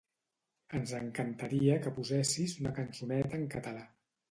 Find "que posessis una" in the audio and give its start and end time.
1.85-2.73